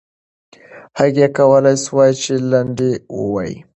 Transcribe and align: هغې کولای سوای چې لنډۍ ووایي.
هغې 0.99 1.27
کولای 1.37 1.75
سوای 1.85 2.11
چې 2.21 2.33
لنډۍ 2.51 2.91
ووایي. 3.19 3.55